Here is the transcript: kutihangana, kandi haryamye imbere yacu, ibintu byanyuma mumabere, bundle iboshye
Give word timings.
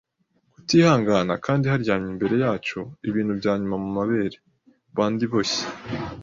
kutihangana, 0.53 1.33
kandi 1.45 1.65
haryamye 1.71 2.09
imbere 2.13 2.35
yacu, 2.43 2.79
ibintu 3.09 3.31
byanyuma 3.39 3.75
mumabere, 3.83 4.37
bundle 4.95 5.23
iboshye 5.27 5.63